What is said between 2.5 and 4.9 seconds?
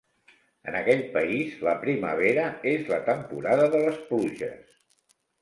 és la temporada de les pluges.